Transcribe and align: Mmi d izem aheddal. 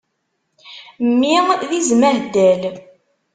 Mmi 1.07 1.37
d 1.69 1.71
izem 1.79 2.01
aheddal. 2.09 2.63